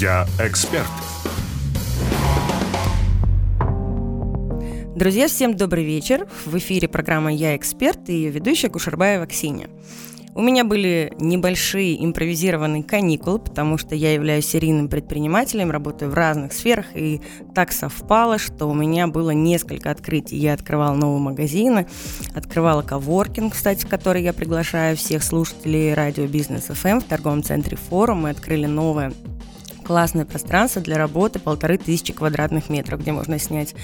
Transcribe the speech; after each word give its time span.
Я 0.00 0.26
эксперт. 0.38 0.86
Друзья, 4.96 5.28
всем 5.28 5.54
добрый 5.54 5.84
вечер. 5.84 6.26
В 6.46 6.56
эфире 6.56 6.88
программа 6.88 7.30
«Я 7.34 7.54
эксперт» 7.54 8.08
и 8.08 8.14
ее 8.14 8.30
ведущая 8.30 8.70
Кушербаева 8.70 9.26
Ксения. 9.26 9.68
У 10.34 10.40
меня 10.40 10.64
были 10.64 11.12
небольшие 11.18 12.02
импровизированные 12.02 12.82
каникулы, 12.82 13.40
потому 13.40 13.76
что 13.76 13.94
я 13.94 14.14
являюсь 14.14 14.46
серийным 14.46 14.88
предпринимателем, 14.88 15.70
работаю 15.70 16.10
в 16.10 16.14
разных 16.14 16.54
сферах, 16.54 16.86
и 16.94 17.20
так 17.54 17.70
совпало, 17.70 18.38
что 18.38 18.70
у 18.70 18.74
меня 18.74 19.06
было 19.06 19.32
несколько 19.32 19.90
открытий. 19.90 20.38
Я 20.38 20.54
открывала 20.54 20.94
новые 20.94 21.20
магазины, 21.20 21.86
открывала 22.34 22.80
коворкинг, 22.80 23.52
кстати, 23.52 23.84
в 23.84 23.88
который 23.88 24.22
я 24.22 24.32
приглашаю 24.32 24.96
всех 24.96 25.22
слушателей 25.22 25.92
радио 25.92 26.26
Бизнес 26.26 26.68
ФМ 26.68 26.88
эм 26.88 27.00
в 27.02 27.04
торговом 27.04 27.42
центре 27.42 27.76
Форум. 27.76 28.22
Мы 28.22 28.30
открыли 28.30 28.64
новое 28.64 29.12
классное 29.90 30.24
пространство 30.24 30.80
для 30.80 30.98
работы, 30.98 31.40
полторы 31.40 31.76
тысячи 31.76 32.12
квадратных 32.12 32.68
метров, 32.70 33.00
где 33.00 33.10
можно 33.10 33.40
снять 33.40 33.74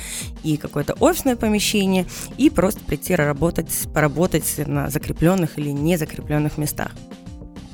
и 0.45 0.57
какое-то 0.57 0.95
офисное 1.01 1.35
помещение, 1.35 2.07
и 2.39 2.49
просто 2.49 2.81
прийти 2.85 3.17
работать, 3.17 3.73
поработать 3.93 4.45
на 4.69 4.89
закрепленных 4.89 5.59
или 5.59 5.71
не 5.71 5.97
закрепленных 5.97 6.59
местах. 6.59 6.93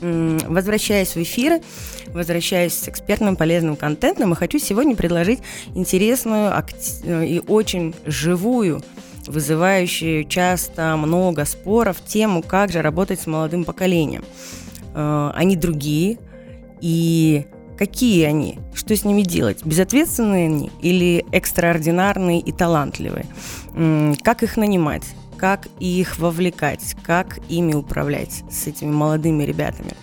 Возвращаясь 0.01 1.15
в 1.15 1.19
эфиры, 1.19 1.61
возвращаясь 2.07 2.73
с 2.73 2.89
экспертным 2.89 3.37
полезным 3.37 3.77
контентом, 3.77 4.33
и 4.33 4.35
хочу 4.35 4.59
сегодня 4.59 4.97
предложить 4.97 5.41
интересную 5.75 6.55
и 7.07 7.43
очень 7.47 7.95
живую 8.07 8.83
вызывающую 9.27 10.25
часто 10.25 10.97
много 10.97 11.45
споров 11.45 12.03
тему, 12.03 12.43
как 12.43 12.73
же 12.73 12.81
работать 12.81 13.21
с 13.21 13.27
молодым 13.27 13.65
поколением. 13.65 14.25
Э, 14.95 15.33
они 15.35 15.55
другие, 15.55 16.17
и 16.81 17.47
Какие 17.83 18.27
они? 18.27 18.61
Что 18.75 18.95
с 18.95 19.05
ними 19.05 19.23
делать? 19.23 19.65
Безответственные 19.65 20.47
они 20.47 20.71
или 20.83 21.27
экстраординарные 21.33 22.39
и 22.39 22.53
талантливые? 22.53 23.27
Как 24.23 24.45
их 24.45 24.57
нанимать? 24.57 25.03
Как 25.37 25.67
их 25.81 26.17
вовлекать? 26.21 26.95
Как 27.03 27.41
ими 27.49 27.75
управлять 27.75 28.45
с 28.49 28.69
этими 28.69 28.93
молодыми 28.93 29.43
ребятами? 29.43 29.95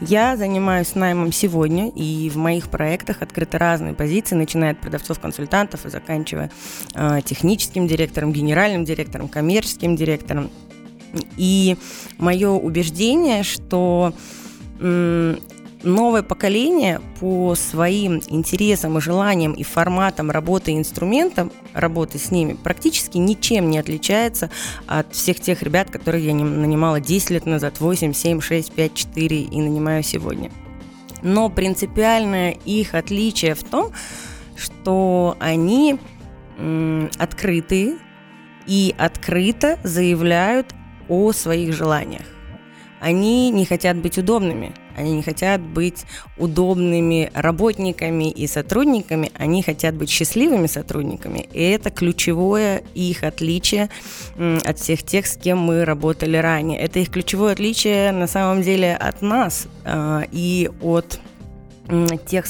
Я 0.00 0.38
занимаюсь 0.38 0.94
наймом 0.94 1.30
сегодня, 1.30 1.90
и 1.90 2.30
в 2.30 2.38
моих 2.38 2.70
проектах 2.70 3.20
открыты 3.20 3.58
разные 3.58 3.92
позиции, 3.92 4.34
начиная 4.34 4.72
от 4.72 4.80
продавцов-консультантов 4.80 5.84
и 5.84 5.90
заканчивая 5.90 6.50
э, 6.94 7.20
техническим 7.22 7.86
директором, 7.86 8.32
генеральным 8.32 8.86
директором, 8.86 9.28
коммерческим 9.28 9.94
директором. 9.94 10.50
И 11.36 11.76
мое 12.16 12.48
убеждение, 12.48 13.42
что 13.42 14.14
новое 15.82 16.22
поколение 16.22 17.00
по 17.20 17.54
своим 17.54 18.20
интересам 18.28 18.98
и 18.98 19.00
желаниям 19.00 19.52
и 19.52 19.62
форматам 19.62 20.30
работы 20.30 20.76
инструментам 20.76 21.50
работы 21.72 22.18
с 22.18 22.30
ними 22.30 22.54
практически 22.54 23.18
ничем 23.18 23.70
не 23.70 23.78
отличается 23.78 24.50
от 24.86 25.14
всех 25.14 25.40
тех 25.40 25.62
ребят, 25.62 25.90
которых 25.90 26.22
я 26.22 26.34
нанимала 26.34 27.00
10 27.00 27.30
лет 27.30 27.46
назад, 27.46 27.80
8, 27.80 28.12
7, 28.12 28.40
6, 28.40 28.72
5, 28.72 28.94
4 28.94 29.40
и 29.42 29.60
нанимаю 29.60 30.02
сегодня. 30.02 30.50
Но 31.22 31.50
принципиальное 31.50 32.56
их 32.64 32.94
отличие 32.94 33.54
в 33.54 33.64
том, 33.64 33.92
что 34.56 35.36
они 35.38 35.98
м, 36.58 37.10
открытые 37.18 37.98
и 38.66 38.94
открыто 38.98 39.78
заявляют 39.82 40.74
о 41.08 41.32
своих 41.32 41.74
желаниях. 41.74 42.26
Они 43.00 43.50
не 43.50 43.64
хотят 43.64 43.96
быть 43.96 44.18
удобными, 44.18 44.74
они 45.00 45.16
не 45.16 45.22
хотят 45.22 45.60
быть 45.60 46.04
удобными 46.36 47.30
работниками 47.34 48.30
и 48.30 48.46
сотрудниками, 48.46 49.30
они 49.36 49.62
хотят 49.62 49.94
быть 49.94 50.10
счастливыми 50.10 50.66
сотрудниками. 50.66 51.48
И 51.52 51.62
это 51.62 51.90
ключевое 51.90 52.82
их 52.94 53.24
отличие 53.24 53.88
от 54.64 54.78
всех 54.78 55.02
тех, 55.02 55.26
с 55.26 55.36
кем 55.36 55.58
мы 55.58 55.84
работали 55.84 56.36
ранее. 56.36 56.78
Это 56.78 56.98
их 56.98 57.10
ключевое 57.10 57.52
отличие 57.52 58.12
на 58.12 58.26
самом 58.26 58.62
деле 58.62 58.94
от 58.94 59.22
нас 59.22 59.66
а, 59.84 60.22
и 60.30 60.70
от 60.80 61.20
тех 62.26 62.46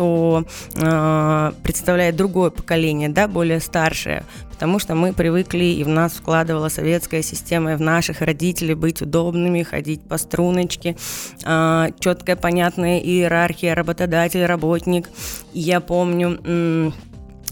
кто 0.00 0.44
э, 0.76 1.52
представляет 1.62 2.16
другое 2.16 2.48
поколение, 2.48 3.10
да, 3.10 3.28
более 3.28 3.60
старшее, 3.60 4.24
потому 4.60 4.78
что 4.78 4.94
мы 4.94 5.14
привыкли, 5.14 5.64
и 5.64 5.82
в 5.84 5.88
нас 5.88 6.12
вкладывала 6.12 6.68
советская 6.68 7.22
система, 7.22 7.72
и 7.72 7.76
в 7.76 7.80
наших 7.80 8.20
родителей 8.20 8.74
быть 8.74 9.00
удобными, 9.00 9.62
ходить 9.62 10.02
по 10.02 10.18
струночке, 10.18 10.98
э, 11.46 11.88
четкая, 11.98 12.36
понятная 12.36 12.98
иерархия 12.98 13.74
работодатель-работник. 13.74 15.08
Я 15.54 15.80
помню 15.80 16.92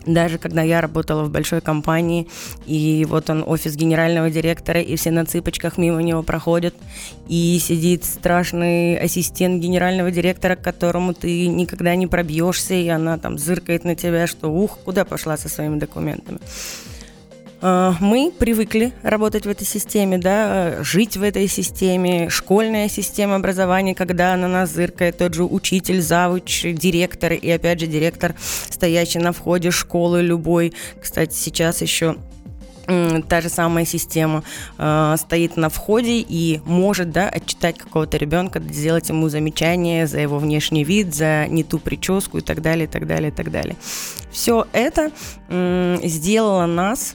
даже 0.07 0.39
когда 0.39 0.63
я 0.63 0.81
работала 0.81 1.25
в 1.25 1.31
большой 1.31 1.61
компании, 1.61 2.29
и 2.67 3.07
вот 3.09 3.31
он 3.31 3.45
офис 3.47 3.75
генерального 3.75 4.31
директора, 4.31 4.81
и 4.81 4.97
все 4.97 5.11
на 5.11 5.25
цыпочках 5.25 5.77
мимо 5.79 6.03
него 6.03 6.23
проходят, 6.23 6.75
и 7.29 7.59
сидит 7.63 8.05
страшный 8.05 8.99
ассистент 8.99 9.63
генерального 9.63 10.11
директора, 10.11 10.57
к 10.57 10.63
которому 10.63 11.15
ты 11.15 11.47
никогда 11.47 11.95
не 11.95 12.07
пробьешься, 12.07 12.75
и 12.75 12.89
она 12.89 13.19
там 13.19 13.39
зыркает 13.39 13.85
на 13.85 13.95
тебя, 13.95 14.27
что 14.27 14.49
ух, 14.49 14.79
куда 14.85 15.05
пошла 15.05 15.37
со 15.37 15.49
своими 15.49 15.79
документами. 15.79 16.39
А, 17.61 17.97
мы 18.01 18.33
привыкли 18.37 18.93
работать 19.03 19.45
в 19.45 19.49
этой 19.49 19.67
системе, 19.67 20.19
да, 20.19 20.83
жить 20.85 21.17
в 21.17 21.23
этой 21.23 21.49
системе, 21.49 22.31
школьная 22.31 22.89
система 22.89 23.37
образования, 23.37 23.95
когда 23.95 24.37
на 24.37 24.47
нас 24.49 24.71
зыркает 24.71 25.19
тот 25.19 25.35
же 25.35 25.45
учитель, 25.45 26.01
завуч, 26.01 26.63
директор 26.63 27.33
и 27.33 27.51
опять 27.51 27.81
же 27.81 27.87
директор, 27.87 28.35
стоящий 28.71 29.19
на 29.19 29.33
входе 29.33 29.71
школы 29.71 30.23
любой. 30.23 30.73
Кстати, 31.01 31.35
сейчас 31.35 31.83
еще 31.83 32.17
та 33.29 33.43
же 33.43 33.51
самая 33.51 33.85
система 33.85 34.43
э, 34.79 35.17
стоит 35.19 35.59
на 35.59 35.69
входе 35.69 36.25
и 36.27 36.63
может 36.65 37.11
да, 37.11 37.29
отчитать 37.29 37.77
какого-то 37.77 38.17
ребенка, 38.17 38.61
сделать 38.61 39.11
ему 39.11 39.29
замечание 39.29 40.07
за 40.07 40.21
его 40.21 40.39
внешний 40.39 40.85
вид, 40.85 41.15
за 41.15 41.47
не 41.49 41.65
ту 41.65 41.81
прическу 41.81 42.39
и 42.39 42.41
так 42.41 42.63
далее, 42.63 42.87
и 42.87 42.89
так 42.89 43.07
далее, 43.07 43.29
и 43.31 43.35
так 43.35 43.51
далее. 43.51 43.77
Все 44.31 44.67
это 44.73 45.11
э, 45.51 45.99
сделало 46.03 46.65
нас 46.65 47.15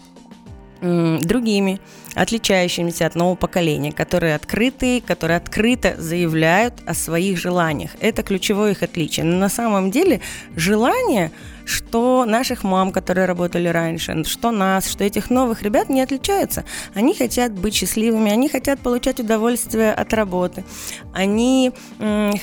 другими, 0.84 1.80
отличающимися 2.14 3.06
от 3.08 3.16
нового 3.16 3.36
поколения, 3.36 3.92
которые 3.92 4.36
открытые, 4.36 5.02
которые 5.02 5.38
открыто 5.38 5.96
заявляют 5.98 6.74
о 6.86 6.94
своих 6.94 7.40
желаниях. 7.40 7.92
Это 8.02 8.22
ключевое 8.22 8.72
их 8.72 8.84
отличие. 8.84 9.26
Но 9.26 9.38
на 9.38 9.50
самом 9.50 9.92
деле 9.92 10.20
желание, 10.56 11.32
что 11.66 12.26
наших 12.26 12.64
мам, 12.64 12.92
которые 12.92 13.26
работали 13.26 13.70
раньше, 13.70 14.24
что 14.26 14.52
нас, 14.52 14.92
что 14.92 15.06
этих 15.06 15.30
новых 15.30 15.64
ребят 15.64 15.90
не 15.90 16.02
отличаются. 16.02 16.66
Они 16.94 17.14
хотят 17.16 17.54
быть 17.54 17.74
счастливыми, 17.74 18.32
они 18.32 18.50
хотят 18.50 18.80
получать 18.80 19.20
удовольствие 19.22 19.94
от 19.94 20.14
работы, 20.14 20.66
они 21.14 21.72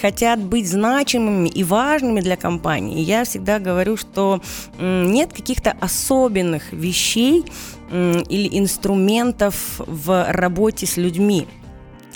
хотят 0.00 0.40
быть 0.40 0.66
значимыми 0.66 1.48
и 1.48 1.62
важными 1.62 2.22
для 2.22 2.36
компании. 2.36 3.02
Я 3.02 3.24
всегда 3.24 3.58
говорю, 3.58 3.98
что 3.98 4.40
нет 4.78 5.32
каких-то 5.32 5.76
особенных 5.80 6.72
вещей, 6.72 7.44
или 7.90 8.58
инструментов 8.58 9.80
в 9.86 10.26
работе 10.28 10.86
с 10.86 10.96
людьми 10.96 11.48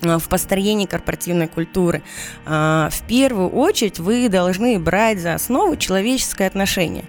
э, 0.02 0.18
в 0.18 0.28
построении 0.28 0.86
корпоративной 0.86 1.48
культуры. 1.48 2.02
А, 2.46 2.88
в 2.90 3.02
первую 3.06 3.48
очередь 3.50 3.98
вы 3.98 4.28
должны 4.28 4.78
брать 4.78 5.20
за 5.20 5.34
основу 5.34 5.76
человеческое 5.76 6.46
отношение. 6.46 7.04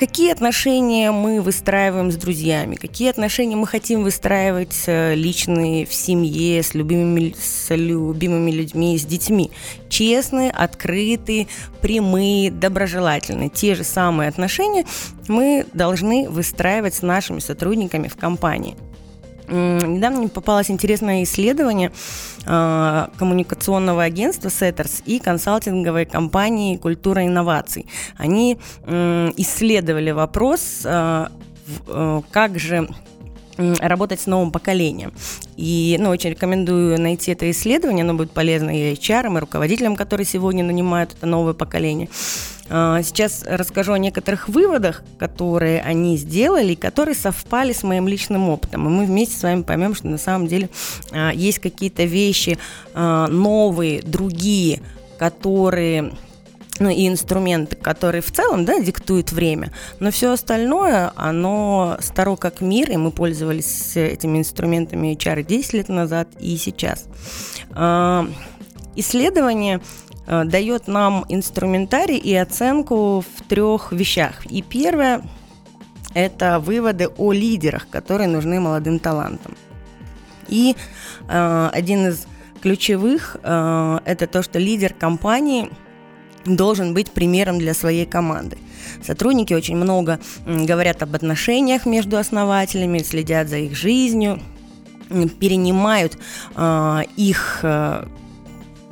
Какие 0.00 0.32
отношения 0.32 1.10
мы 1.10 1.42
выстраиваем 1.42 2.10
с 2.10 2.16
друзьями? 2.16 2.74
Какие 2.74 3.10
отношения 3.10 3.54
мы 3.54 3.66
хотим 3.66 4.02
выстраивать 4.02 4.84
э, 4.86 5.14
личные 5.14 5.84
в 5.84 5.92
семье, 5.92 6.62
с 6.62 6.72
любимыми, 6.72 7.34
с 7.38 7.76
любимыми 7.76 8.50
людьми, 8.50 8.96
с 8.96 9.04
детьми? 9.04 9.50
Честные, 9.90 10.52
открытые, 10.52 11.48
прямые, 11.82 12.50
доброжелательные. 12.50 13.50
Те 13.50 13.74
же 13.74 13.84
самые 13.84 14.30
отношения 14.30 14.86
мы 15.28 15.66
должны 15.74 16.30
выстраивать 16.30 16.94
с 16.94 17.02
нашими 17.02 17.40
сотрудниками 17.40 18.08
в 18.08 18.16
компании. 18.16 18.78
Недавно 19.48 20.20
мне 20.20 20.28
попалось 20.28 20.70
интересное 20.70 21.24
исследование 21.24 21.92
э, 22.46 23.06
коммуникационного 23.18 24.02
агентства 24.02 24.48
Setters 24.48 25.02
и 25.06 25.18
консалтинговой 25.18 26.06
компании 26.06 26.76
«Культура 26.76 27.26
инноваций». 27.26 27.86
Они 28.16 28.58
исследовали 29.36 30.10
вопрос, 30.10 30.82
э, 30.84 31.26
э, 31.86 32.20
как 32.30 32.58
же 32.58 32.88
работать 33.78 34.20
с 34.20 34.26
новым 34.26 34.52
поколением. 34.52 35.12
И 35.56 35.96
ну, 36.00 36.10
очень 36.10 36.30
рекомендую 36.30 37.00
найти 37.00 37.32
это 37.32 37.50
исследование, 37.50 38.04
оно 38.04 38.14
будет 38.14 38.30
полезно 38.30 38.70
и 38.70 38.94
HR, 38.94 39.36
и 39.36 39.40
руководителям, 39.40 39.96
которые 39.96 40.26
сегодня 40.26 40.64
нанимают 40.64 41.12
это 41.12 41.26
новое 41.26 41.52
поколение. 41.52 42.08
А, 42.70 43.02
сейчас 43.02 43.42
расскажу 43.46 43.92
о 43.92 43.98
некоторых 43.98 44.48
выводах, 44.48 45.02
которые 45.18 45.82
они 45.82 46.16
сделали, 46.16 46.74
которые 46.74 47.16
совпали 47.16 47.72
с 47.72 47.82
моим 47.82 48.06
личным 48.06 48.48
опытом. 48.48 48.86
И 48.86 48.90
мы 48.90 49.04
вместе 49.06 49.36
с 49.36 49.42
вами 49.42 49.62
поймем, 49.62 49.94
что 49.94 50.06
на 50.06 50.18
самом 50.18 50.46
деле 50.46 50.70
а, 51.10 51.32
есть 51.32 51.58
какие-то 51.58 52.04
вещи 52.04 52.58
а, 52.94 53.26
новые, 53.26 54.02
другие, 54.02 54.82
которые 55.18 56.12
ну, 56.78 56.88
и 56.88 57.08
инструменты, 57.08 57.76
которые 57.76 58.22
в 58.22 58.30
целом 58.30 58.64
да, 58.64 58.78
диктуют 58.78 59.32
время, 59.32 59.70
но 59.98 60.10
все 60.10 60.32
остальное, 60.32 61.12
оно 61.14 61.98
старо 62.00 62.36
как 62.36 62.62
мир, 62.62 62.90
и 62.90 62.96
мы 62.96 63.10
пользовались 63.10 63.96
этими 63.96 64.38
инструментами 64.38 65.14
HR 65.14 65.42
10 65.42 65.72
лет 65.74 65.88
назад 65.90 66.28
и 66.40 66.56
сейчас. 66.56 67.06
Исследование 68.96 69.82
дает 70.44 70.88
нам 70.88 71.24
инструментарий 71.28 72.18
и 72.18 72.34
оценку 72.34 73.20
в 73.20 73.42
трех 73.48 73.92
вещах. 73.92 74.46
И 74.46 74.62
первое– 74.62 75.22
это 76.14 76.58
выводы 76.58 77.08
о 77.08 77.32
лидерах, 77.32 77.88
которые 77.90 78.28
нужны 78.28 78.60
молодым 78.60 78.98
талантам. 78.98 79.56
И 80.48 80.76
э, 81.28 81.70
один 81.72 82.08
из 82.08 82.26
ключевых 82.60 83.36
э, 83.42 83.98
это 84.04 84.26
то, 84.26 84.42
что 84.42 84.58
лидер 84.58 84.92
компании– 84.92 85.70
должен 86.44 86.94
быть 86.94 87.10
примером 87.10 87.58
для 87.58 87.74
своей 87.74 88.06
команды. 88.06 88.58
Сотрудники 89.02 89.54
очень 89.54 89.76
много 89.76 90.20
говорят 90.46 91.02
об 91.02 91.14
отношениях 91.14 91.86
между 91.86 92.16
основателями, 92.16 92.98
следят 92.98 93.48
за 93.48 93.58
их 93.58 93.76
жизнью, 93.76 94.40
перенимают 95.40 96.18
э, 96.56 97.02
их 97.16 97.60
э, 97.62 98.04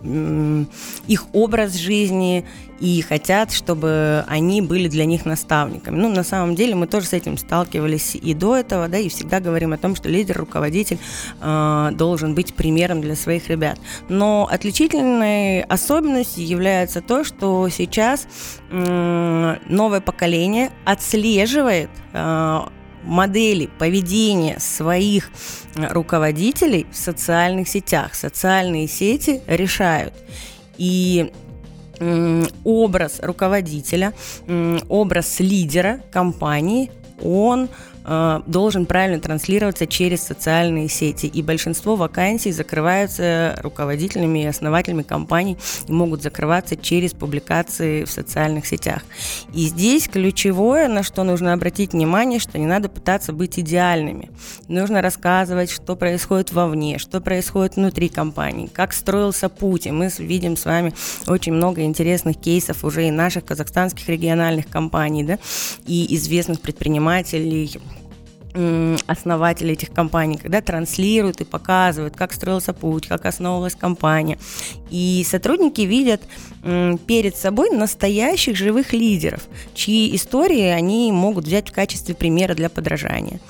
их 0.03 1.27
образ 1.33 1.75
жизни 1.75 2.45
и 2.81 3.03
хотят, 3.03 3.53
чтобы 3.53 4.25
они 4.29 4.63
были 4.63 4.89
для 4.89 5.05
них 5.05 5.25
наставниками. 5.27 5.97
Ну, 5.97 6.09
на 6.09 6.23
самом 6.23 6.55
деле 6.55 6.75
мы 6.77 6.87
тоже 6.87 7.07
с 7.07 7.13
этим 7.13 7.37
сталкивались 7.37 8.15
и 8.15 8.35
до 8.35 8.57
этого, 8.57 8.89
да, 8.89 8.99
и 8.99 9.09
всегда 9.09 9.41
говорим 9.41 9.73
о 9.73 9.79
том, 9.79 9.97
что 9.97 10.09
лидер, 10.09 10.39
руководитель 10.39 10.99
э, 11.41 11.91
должен 11.95 12.35
быть 12.35 12.55
примером 12.55 13.01
для 13.01 13.17
своих 13.17 13.49
ребят. 13.49 13.81
Но 14.09 14.49
отличительной 14.51 15.63
особенностью 15.63 16.47
является 16.47 17.01
то, 17.01 17.25
что 17.25 17.69
сейчас 17.69 18.29
э, 18.71 19.57
новое 19.69 20.01
поколение 20.01 20.71
отслеживает 20.85 21.91
э, 22.13 22.61
модели 23.09 23.69
поведения 23.79 24.61
своих 24.61 25.31
э, 25.75 25.87
руководителей 25.93 26.87
в 26.93 26.97
социальных 26.97 27.69
сетях. 27.69 28.15
Социальные 28.15 28.87
сети 28.87 29.41
решают. 29.47 30.15
И 30.77 31.33
образ 32.63 33.19
руководителя, 33.21 34.13
образ 34.89 35.41
лидера 35.41 36.01
компании, 36.13 36.93
он 37.21 37.69
Э, 38.11 38.41
должен 38.47 38.87
правильно 38.87 39.21
транслироваться 39.21 39.87
через 39.87 40.23
социальные 40.23 40.89
сети. 40.89 41.27
И 41.27 41.43
большинство 41.43 41.95
вакансий 41.95 42.53
закрываются 42.53 43.59
руководителями 43.63 44.45
и 44.45 44.47
основателями 44.47 45.03
компаний 45.03 45.59
и 45.87 45.93
могут 45.93 46.23
закрываться 46.23 46.75
через 46.77 47.13
публикации 47.13 48.05
в 48.05 48.11
социальных 48.11 48.67
сетях. 48.67 49.03
И 49.53 49.67
здесь 49.67 50.09
ключевое, 50.09 50.89
на 50.89 51.03
что 51.03 51.23
нужно 51.23 51.53
обратить 51.53 51.93
внимание, 51.93 52.41
что 52.41 52.59
не 52.59 52.65
надо 52.65 52.89
пытаться 52.89 53.35
быть 53.35 53.59
идеальными. 53.59 54.31
Нужно 54.69 55.03
рассказывать, 55.03 55.71
что 55.71 55.95
происходит 55.95 56.51
вовне, 56.51 56.97
что 56.97 57.21
происходит 57.21 57.77
внутри 57.77 58.09
компании, 58.09 58.71
как 58.73 58.95
строился 58.95 59.51
путь. 59.51 59.87
И 59.87 59.91
мы 59.91 60.09
видим 60.17 60.57
с 60.57 60.65
вами 60.65 60.95
очень 61.27 61.53
много 61.53 61.83
интересных 61.83 62.41
кейсов 62.41 62.85
уже 62.85 63.07
и 63.07 63.11
наших 63.11 63.45
казахстанских 63.45 64.09
региональных 64.09 64.67
компаний, 64.69 65.25
да, 65.25 65.39
и 65.87 66.15
известных 66.17 66.63
предпринимателей, 66.63 67.79
основатели 69.07 69.73
этих 69.73 69.93
компаний, 69.93 70.37
когда 70.37 70.61
транслируют 70.61 71.41
и 71.41 71.45
показывают, 71.45 72.17
как 72.17 72.33
строился 72.33 72.73
путь, 72.73 73.07
как 73.07 73.25
основывалась 73.25 73.75
компания. 73.75 74.39
И 74.91 75.25
сотрудники 75.29 75.83
видят 75.83 76.23
перед 76.63 77.37
собой 77.37 77.71
настоящих 77.71 78.57
живых 78.57 78.93
лидеров, 78.93 79.43
чьи 79.75 80.15
истории 80.15 80.65
они 80.65 81.13
могут 81.13 81.45
взять 81.45 81.69
в 81.69 81.73
качестве 81.73 82.15
примера 82.15 82.55
для 82.55 82.69
подражания. 82.69 83.41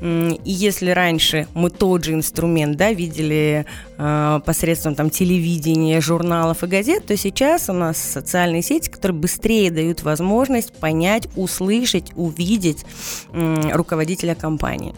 И 0.00 0.38
если 0.44 0.90
раньше 0.90 1.46
мы 1.54 1.70
тот 1.70 2.04
же 2.04 2.12
инструмент 2.12 2.76
да, 2.76 2.92
видели 2.92 3.64
э, 3.96 4.40
посредством 4.44 4.94
там, 4.94 5.08
телевидения, 5.08 6.00
журналов 6.00 6.64
и 6.64 6.66
газет, 6.66 7.06
то 7.06 7.16
сейчас 7.16 7.70
у 7.70 7.72
нас 7.72 7.96
социальные 7.96 8.62
сети, 8.62 8.90
которые 8.90 9.18
быстрее 9.18 9.70
дают 9.70 10.02
возможность 10.02 10.72
понять, 10.74 11.28
услышать, 11.34 12.12
увидеть 12.14 12.84
э, 13.32 13.70
руководителя 13.72 14.34
компании. 14.34 14.94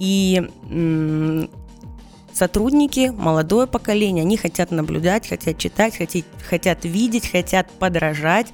И 0.00 0.42
сотрудники, 2.32 3.12
молодое 3.16 3.66
поколение, 3.66 4.22
они 4.22 4.36
хотят 4.36 4.70
наблюдать, 4.70 5.28
хотят 5.28 5.58
читать, 5.58 5.96
хотят, 5.96 6.24
хотят 6.48 6.84
видеть, 6.84 7.30
хотят 7.30 7.70
подражать 7.70 8.48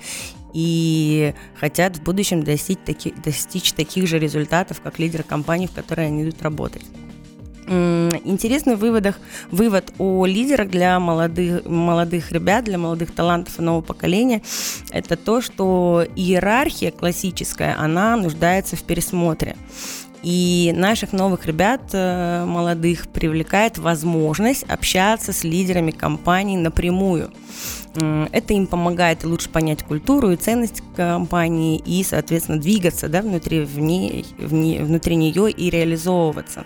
и 0.52 1.34
хотят 1.60 1.96
в 1.96 2.02
будущем 2.02 2.42
достичь, 2.42 2.78
таки, 2.84 3.12
достичь 3.24 3.72
таких 3.72 4.06
же 4.06 4.18
результатов, 4.18 4.80
как 4.80 4.98
лидеры 4.98 5.22
компании, 5.22 5.66
в 5.66 5.72
которой 5.72 6.06
они 6.06 6.22
идут 6.22 6.42
работать. 6.42 6.82
Интересный 7.68 8.76
выводах, 8.76 9.18
вывод 9.50 9.92
о 9.98 10.24
лидерах 10.24 10.70
для 10.70 11.00
молодых, 11.00 11.64
молодых 11.66 12.30
ребят, 12.30 12.64
для 12.64 12.78
молодых 12.78 13.12
талантов 13.12 13.58
нового 13.58 13.82
поколения– 13.82 14.42
это 14.90 15.16
то, 15.16 15.40
что 15.40 16.06
иерархия 16.14 16.92
классическая, 16.92 17.76
она 17.76 18.16
нуждается 18.16 18.76
в 18.76 18.84
пересмотре. 18.84 19.56
И 20.22 20.72
наших 20.74 21.12
новых 21.12 21.46
ребят, 21.46 21.82
э, 21.92 22.44
молодых, 22.44 23.08
привлекает 23.08 23.78
возможность 23.78 24.64
общаться 24.64 25.32
с 25.32 25.44
лидерами 25.44 25.90
компаний 25.90 26.56
напрямую. 26.56 27.30
Это 27.94 28.52
им 28.52 28.66
помогает 28.66 29.24
лучше 29.24 29.48
понять 29.48 29.82
культуру 29.82 30.30
и 30.30 30.36
ценность 30.36 30.82
компании 30.94 31.78
и, 31.78 32.04
соответственно, 32.04 32.60
двигаться 32.60 33.08
да, 33.08 33.22
внутри, 33.22 33.60
в 33.60 33.78
ней, 33.78 34.26
в 34.38 34.52
ней, 34.52 34.80
внутри 34.80 35.16
нее 35.16 35.50
и 35.50 35.70
реализовываться 35.70 36.64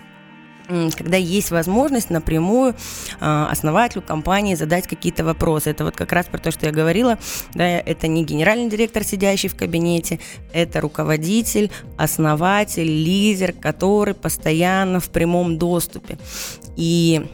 когда 0.95 1.17
есть 1.17 1.51
возможность 1.51 2.09
напрямую 2.09 2.73
э, 2.73 3.47
основателю 3.49 4.01
компании 4.01 4.55
задать 4.55 4.87
какие-то 4.87 5.23
вопросы. 5.23 5.69
Это 5.69 5.83
вот 5.83 5.95
как 5.95 6.11
раз 6.11 6.27
про 6.27 6.37
то, 6.37 6.51
что 6.51 6.65
я 6.65 6.71
говорила. 6.71 7.17
Да, 7.53 7.65
это 7.65 8.07
не 8.07 8.23
генеральный 8.23 8.69
директор, 8.69 9.03
сидящий 9.03 9.49
в 9.49 9.55
кабинете, 9.55 10.19
это 10.53 10.81
руководитель, 10.81 11.71
основатель, 11.97 12.87
лидер, 12.87 13.53
который 13.53 14.13
постоянно 14.13 14.99
в 14.99 15.09
прямом 15.09 15.57
доступе. 15.57 16.17
И 16.75 17.25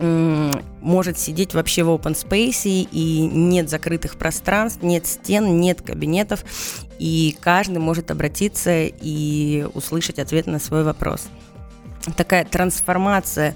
может 0.00 1.18
сидеть 1.18 1.54
вообще 1.54 1.84
в 1.84 1.90
open 1.90 2.14
space, 2.14 2.88
и 2.90 3.20
нет 3.20 3.70
закрытых 3.70 4.16
пространств, 4.16 4.82
нет 4.82 5.06
стен, 5.06 5.60
нет 5.60 5.80
кабинетов, 5.80 6.44
и 6.98 7.36
каждый 7.40 7.78
может 7.78 8.10
обратиться 8.10 8.86
и 8.86 9.64
услышать 9.74 10.18
ответ 10.18 10.46
на 10.46 10.58
свой 10.58 10.82
вопрос 10.82 11.28
такая 12.16 12.44
трансформация 12.44 13.54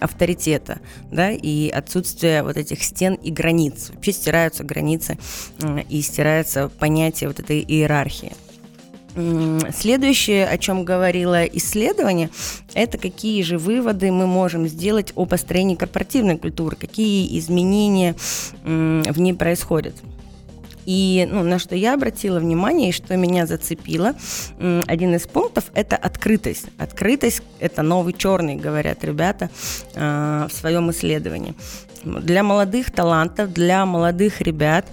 авторитета, 0.00 0.80
да, 1.10 1.30
и 1.30 1.68
отсутствие 1.68 2.42
вот 2.42 2.56
этих 2.56 2.82
стен 2.82 3.14
и 3.14 3.30
границ. 3.30 3.90
Вообще 3.94 4.12
стираются 4.12 4.64
границы 4.64 5.18
и 5.88 6.02
стирается 6.02 6.68
понятие 6.68 7.28
вот 7.28 7.40
этой 7.40 7.60
иерархии. 7.60 8.32
Следующее, 9.72 10.46
о 10.46 10.58
чем 10.58 10.84
говорило 10.84 11.44
исследование, 11.44 12.30
это 12.74 12.98
какие 12.98 13.42
же 13.42 13.58
выводы 13.58 14.12
мы 14.12 14.26
можем 14.26 14.68
сделать 14.68 15.12
о 15.16 15.24
построении 15.24 15.74
корпоративной 15.74 16.38
культуры, 16.38 16.76
какие 16.76 17.36
изменения 17.38 18.14
в 18.62 19.18
ней 19.18 19.34
происходят. 19.34 19.96
И 20.88 21.28
ну, 21.30 21.42
на 21.42 21.58
что 21.58 21.76
я 21.76 21.92
обратила 21.92 22.40
внимание 22.40 22.88
и 22.88 22.92
что 22.92 23.14
меня 23.14 23.46
зацепило, 23.46 24.14
один 24.86 25.14
из 25.14 25.26
пунктов– 25.26 25.64
это 25.74 25.96
открытость. 25.96 26.64
Открытость– 26.78 27.42
это 27.60 27.82
новый 27.82 28.14
черный, 28.14 28.56
говорят 28.56 29.04
ребята 29.04 29.50
э, 29.94 30.46
в 30.48 30.54
своем 30.54 30.90
исследовании. 30.90 31.52
Для 32.04 32.42
молодых 32.42 32.90
талантов, 32.90 33.52
для 33.52 33.84
молодых 33.84 34.40
ребят 34.40 34.86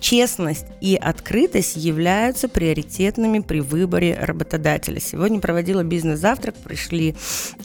честность 0.00 0.64
и 0.80 0.96
открытость 0.96 1.76
являются 1.76 2.48
приоритетными 2.48 3.40
при 3.40 3.60
выборе 3.60 4.16
работодателя. 4.18 5.00
Сегодня 5.00 5.38
проводила 5.38 5.82
бизнес-завтрак, 5.82 6.54
пришли 6.54 7.14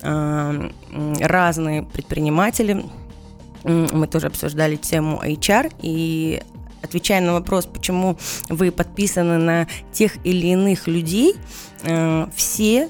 э, 0.01 0.69
разные 1.21 1.83
предприниматели, 1.83 2.83
мы 3.63 4.07
тоже 4.07 4.27
обсуждали 4.27 4.75
тему 4.75 5.21
HR, 5.23 5.71
и 5.81 6.41
отвечая 6.81 7.21
на 7.21 7.33
вопрос, 7.33 7.65
почему 7.65 8.17
вы 8.49 8.71
подписаны 8.71 9.37
на 9.37 9.67
тех 9.91 10.17
или 10.25 10.47
иных 10.47 10.87
людей, 10.87 11.35
э, 11.83 12.27
все 12.35 12.89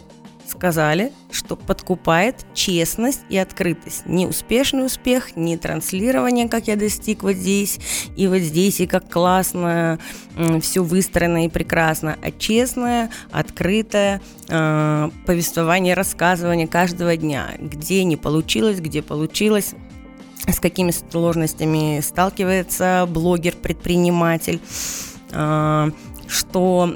сказали, 0.50 1.12
что 1.32 1.56
подкупает 1.56 2.46
честность 2.54 3.22
и 3.30 3.38
открытость. 3.38 4.06
Не 4.06 4.26
успешный 4.26 4.86
успех, 4.86 5.36
не 5.36 5.58
транслирование, 5.58 6.50
как 6.50 6.68
я 6.68 6.76
достиг 6.76 7.24
вот 7.24 7.34
здесь 7.34 7.80
и 8.16 8.28
вот 8.28 8.40
здесь, 8.40 8.80
и 8.80 8.88
как 8.88 9.10
классно, 9.10 10.00
все 10.62 10.84
выстроено 10.84 11.46
и 11.46 11.50
прекрасно, 11.50 12.18
а 12.22 12.32
честное, 12.32 13.12
открытое 13.32 14.22
э, 14.50 15.10
повествование, 15.26 15.94
рассказывание 15.94 16.68
каждого 16.68 17.16
дня, 17.16 17.52
где 17.60 18.04
не 18.04 18.18
получилось, 18.18 18.80
где 18.80 19.02
получилось, 19.02 19.74
с 20.48 20.60
какими 20.60 20.92
сложностями 20.92 22.00
сталкивается 22.02 23.08
блогер, 23.10 23.56
предприниматель, 23.56 24.60
а, 25.32 25.90
что, 26.28 26.96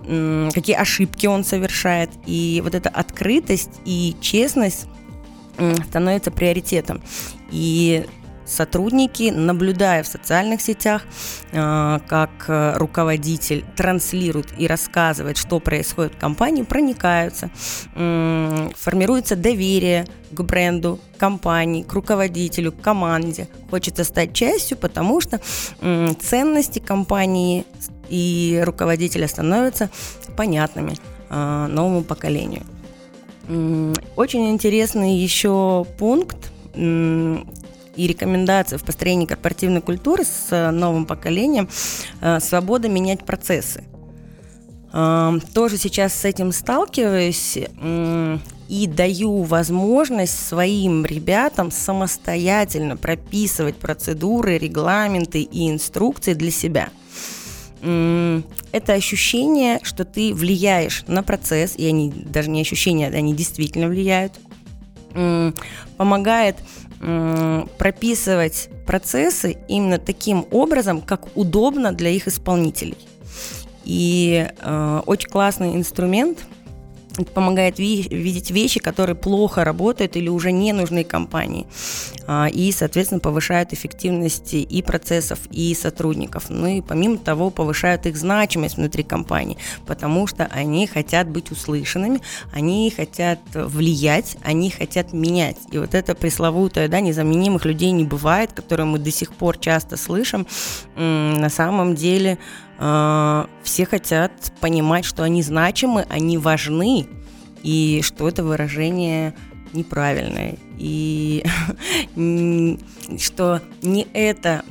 какие 0.53 0.75
ошибки 0.75 1.27
он 1.27 1.43
совершает. 1.43 2.09
И 2.25 2.61
вот 2.63 2.75
эта 2.75 2.89
открытость 2.89 3.81
и 3.85 4.15
честность 4.21 4.85
становится 5.87 6.31
приоритетом. 6.31 7.01
И 7.51 8.05
сотрудники, 8.45 9.31
наблюдая 9.31 10.03
в 10.03 10.07
социальных 10.07 10.61
сетях, 10.61 11.03
э, 11.51 11.99
как 12.07 12.29
э, 12.47 12.73
руководитель 12.77 13.65
транслирует 13.75 14.47
и 14.57 14.67
рассказывает, 14.67 15.37
что 15.37 15.59
происходит 15.59 16.15
в 16.15 16.19
компании, 16.19 16.63
проникаются, 16.63 17.49
формируется 17.93 19.35
доверие 19.35 20.05
к 20.31 20.41
бренду, 20.41 20.99
компании, 21.17 21.83
к 21.83 21.93
руководителю, 21.93 22.71
к 22.71 22.81
команде. 22.81 23.47
Хочется 23.69 24.03
стать 24.03 24.33
частью, 24.33 24.77
потому 24.77 25.21
что 25.21 25.39
ценности 26.19 26.79
компании 26.79 27.65
и 28.09 28.61
руководителя 28.63 29.27
становятся 29.27 29.89
понятными 30.35 30.95
э, 31.29 31.67
новому 31.69 32.03
поколению. 32.03 32.63
Очень 34.15 34.51
интересный 34.51 35.15
еще 35.15 35.85
пункт 35.97 36.51
и 37.95 38.07
рекомендации 38.07 38.77
в 38.77 38.83
построении 38.83 39.25
корпоративной 39.25 39.81
культуры 39.81 40.23
с 40.23 40.47
э, 40.51 40.71
новым 40.71 41.05
поколением 41.05 41.69
э, 42.21 42.39
свобода 42.39 42.89
менять 42.89 43.25
процессы. 43.25 43.83
Э, 44.91 45.33
тоже 45.53 45.77
сейчас 45.77 46.13
с 46.13 46.25
этим 46.25 46.51
сталкиваюсь 46.51 47.57
и 48.69 48.87
даю 48.87 49.43
возможность 49.43 50.47
своим 50.47 51.05
ребятам 51.05 51.69
самостоятельно 51.69 52.97
прописывать 52.97 53.75
процедуры, 53.75 54.57
регламенты 54.57 55.41
и 55.41 55.69
инструкции 55.69 56.33
для 56.33 56.51
себя. 56.51 56.89
Это 57.81 58.93
ощущение, 58.93 59.81
что 59.83 60.05
ты 60.05 60.33
влияешь 60.33 61.03
на 61.07 61.21
процесс, 61.21 61.75
и 61.75 61.85
они 61.85 62.09
даже 62.11 62.49
не 62.49 62.61
ощущения, 62.61 63.09
они 63.09 63.35
действительно 63.35 63.89
влияют, 63.89 64.39
помогает 65.97 66.55
прописывать 67.77 68.69
процессы 68.85 69.57
именно 69.67 69.97
таким 69.97 70.45
образом, 70.51 71.01
как 71.01 71.35
удобно 71.35 71.91
для 71.91 72.09
их 72.09 72.27
исполнителей. 72.27 72.97
И 73.83 74.47
э, 74.57 75.01
очень 75.05 75.29
классный 75.29 75.75
инструмент– 75.75 76.39
это 77.17 77.31
помогает 77.31 77.77
ви- 77.77 78.07
видеть 78.09 78.49
вещи, 78.51 78.79
которые 78.79 79.15
плохо 79.15 79.63
работают 79.63 80.15
или 80.15 80.29
уже 80.29 80.51
не 80.51 80.73
нужны 80.73 81.03
компании. 81.03 81.67
А, 82.25 82.47
и, 82.47 82.71
соответственно, 82.71 83.19
повышают 83.19 83.73
эффективность 83.73 84.53
и 84.53 84.81
процессов, 84.81 85.39
и 85.51 85.75
сотрудников. 85.75 86.45
Ну 86.49 86.67
и 86.67 86.81
помимо 86.81 87.17
того, 87.17 87.49
повышают 87.49 88.05
их 88.05 88.17
значимость 88.17 88.77
внутри 88.77 89.03
компании, 89.03 89.57
потому 89.85 90.25
что 90.27 90.45
они 90.45 90.87
хотят 90.87 91.27
быть 91.29 91.51
услышанными, 91.51 92.21
они 92.51 92.91
хотят 92.95 93.39
влиять, 93.53 94.37
они 94.43 94.71
хотят 94.71 95.13
менять. 95.13 95.57
И 95.71 95.77
вот 95.77 95.93
это 95.93 96.15
пресловутое, 96.15 96.87
да, 96.87 96.99
незаменимых 96.99 97.65
людей 97.65 97.91
не 97.91 98.05
бывает, 98.05 98.51
которое 98.53 98.85
мы 98.85 98.97
до 98.97 99.11
сих 99.11 99.33
пор 99.33 99.57
часто 99.57 99.97
слышим, 99.97 100.47
на 100.95 101.49
самом 101.49 101.95
деле 101.95 102.37
все 102.77 103.85
хотят 103.85 104.31
понимать, 104.59 105.05
что 105.05 105.23
они 105.23 105.41
значимы, 105.43 106.05
они 106.09 106.37
важны, 106.37 107.07
и 107.61 108.01
что 108.03 108.27
это 108.27 108.43
выражение 108.43 109.33
неправильное, 109.73 110.55
и 110.77 111.43
что 113.17 113.61
не 113.81 114.07
это 114.13 114.63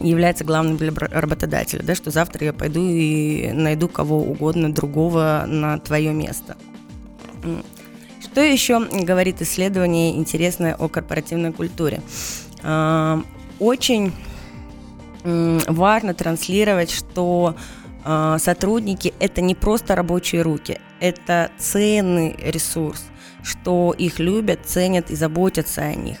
является 0.00 0.44
главным 0.44 0.76
для 0.76 0.92
работодателя, 0.92 1.82
да, 1.82 1.94
что 1.94 2.10
завтра 2.10 2.44
я 2.46 2.52
пойду 2.52 2.84
и 2.84 3.50
найду 3.52 3.88
кого 3.88 4.18
угодно 4.18 4.72
другого 4.72 5.44
на 5.46 5.78
твое 5.78 6.12
место. 6.12 6.56
Что 8.20 8.42
еще 8.42 8.80
говорит 8.80 9.40
исследование 9.40 10.16
интересное 10.16 10.74
о 10.74 10.88
корпоративной 10.88 11.52
культуре? 11.52 12.02
А, 12.62 13.22
очень 13.58 14.12
важно 15.26 16.14
транслировать, 16.14 16.90
что 16.90 17.56
э, 18.04 18.36
сотрудники 18.38 19.12
это 19.18 19.40
не 19.40 19.54
просто 19.54 19.96
рабочие 19.96 20.42
руки, 20.42 20.80
это 21.00 21.50
ценный 21.58 22.36
ресурс, 22.40 23.04
что 23.42 23.94
их 23.96 24.18
любят, 24.18 24.60
ценят 24.64 25.10
и 25.10 25.16
заботятся 25.16 25.82
о 25.82 25.94
них. 25.94 26.18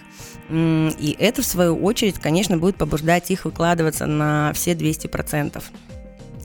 И 0.48 1.16
это, 1.18 1.42
в 1.42 1.46
свою 1.46 1.76
очередь, 1.76 2.18
конечно, 2.20 2.56
будет 2.56 2.76
побуждать 2.76 3.30
их 3.30 3.44
выкладываться 3.44 4.06
на 4.06 4.52
все 4.54 4.72
200%. 4.72 5.62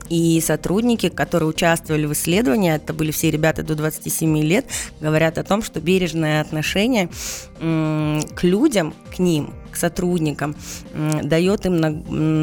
И 0.08 0.40
сотрудники, 0.40 1.08
которые 1.08 1.48
участвовали 1.48 2.06
в 2.06 2.12
исследовании, 2.12 2.74
это 2.74 2.92
были 2.92 3.12
все 3.12 3.30
ребята 3.30 3.62
до 3.62 3.74
27 3.76 4.38
лет, 4.40 4.66
говорят 5.00 5.38
о 5.38 5.44
том, 5.44 5.62
что 5.62 5.80
бережное 5.80 6.40
отношение 6.40 7.08
к 7.58 8.42
людям, 8.42 8.94
к 9.14 9.18
ним, 9.20 9.54
к 9.72 9.76
сотрудникам, 9.76 10.54
дает 11.22 11.66
им 11.66 11.80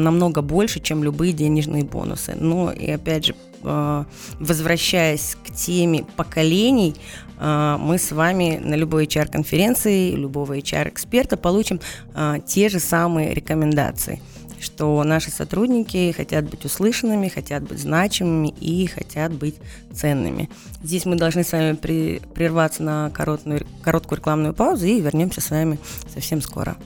намного 0.02 0.42
больше, 0.42 0.80
чем 0.80 1.04
любые 1.04 1.32
денежные 1.32 1.84
бонусы. 1.84 2.34
Но 2.38 2.72
и 2.72 2.90
опять 2.90 3.26
же, 3.26 3.34
э, 3.62 4.04
возвращаясь 4.38 5.36
к 5.44 5.54
теме 5.54 6.04
поколений, 6.16 6.96
э, 7.38 7.76
мы 7.80 7.98
с 7.98 8.12
вами 8.12 8.60
на 8.62 8.74
любой 8.74 9.06
HR-конференции, 9.06 10.12
любого 10.12 10.58
HR-эксперта 10.58 11.36
получим 11.36 11.80
э, 12.14 12.38
те 12.46 12.68
же 12.68 12.80
самые 12.80 13.34
рекомендации 13.34 14.20
что 14.60 15.02
наши 15.04 15.30
сотрудники 15.30 16.12
хотят 16.12 16.48
быть 16.48 16.64
услышанными, 16.64 17.28
хотят 17.28 17.62
быть 17.62 17.80
значимыми 17.80 18.48
и 18.60 18.86
хотят 18.86 19.32
быть 19.32 19.56
ценными. 19.92 20.50
Здесь 20.82 21.06
мы 21.06 21.16
должны 21.16 21.44
с 21.44 21.52
вами 21.52 21.74
прерваться 21.74 22.82
на 22.82 23.10
короткую, 23.10 23.66
короткую 23.82 24.18
рекламную 24.18 24.54
паузу 24.54 24.86
и 24.86 25.00
вернемся 25.00 25.40
с 25.40 25.50
вами 25.50 25.78
совсем 26.12 26.40
скоро. 26.42 26.76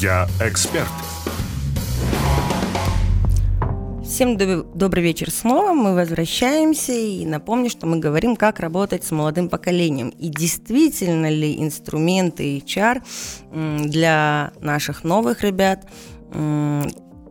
Я 0.00 0.28
эксперт. 0.40 0.86
Всем 4.04 4.36
добрый 4.36 5.02
вечер 5.02 5.28
снова. 5.32 5.72
Мы 5.72 5.94
возвращаемся 5.94 6.92
и 6.92 7.26
напомню, 7.26 7.68
что 7.68 7.88
мы 7.88 7.98
говорим, 7.98 8.36
как 8.36 8.60
работать 8.60 9.02
с 9.02 9.10
молодым 9.10 9.48
поколением. 9.48 10.10
И 10.10 10.28
действительно 10.28 11.28
ли 11.28 11.60
инструменты 11.60 12.58
HR 12.58 13.02
для 13.88 14.52
наших 14.60 15.02
новых 15.02 15.42
ребят 15.42 15.88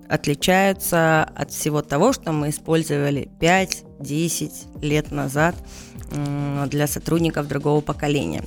отличаются 0.09 1.23
от 1.23 1.51
всего 1.51 1.81
того, 1.81 2.11
что 2.11 2.33
мы 2.33 2.49
использовали 2.49 3.29
5-10 3.39 4.81
лет 4.81 5.11
назад 5.11 5.55
для 6.67 6.87
сотрудников 6.87 7.47
другого 7.47 7.79
поколения. 7.79 8.43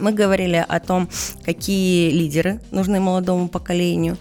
Мы 0.00 0.12
говорили 0.12 0.64
о 0.66 0.80
том, 0.80 1.08
какие 1.44 2.10
лидеры 2.10 2.60
нужны 2.70 3.00
молодому 3.00 3.48
поколению, 3.48 4.16